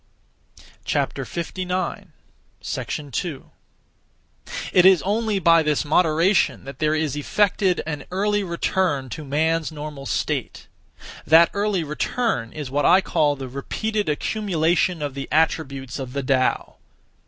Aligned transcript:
2. 0.83 1.09
It 4.73 4.83
is 4.85 5.01
only 5.03 5.37
by 5.37 5.61
this 5.61 5.85
moderation 5.85 6.63
that 6.63 6.79
there 6.79 6.95
is 6.95 7.15
effected 7.15 7.83
an 7.85 8.05
early 8.09 8.43
return 8.43 9.09
(to 9.09 9.23
man's 9.23 9.71
normal 9.71 10.07
state). 10.07 10.65
That 11.27 11.51
early 11.53 11.83
return 11.83 12.51
is 12.51 12.71
what 12.71 12.83
I 12.85 13.01
call 13.01 13.35
the 13.35 13.47
repeated 13.47 14.09
accumulation 14.09 15.03
of 15.03 15.13
the 15.13 15.27
attributes 15.31 15.99
(of 15.99 16.13
the 16.13 16.23
Tao). 16.23 16.77